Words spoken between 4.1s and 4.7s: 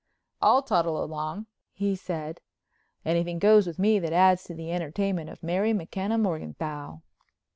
adds to